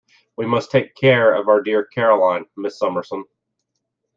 [0.35, 3.23] We must take care of our dear Caroline, Miss Summerson.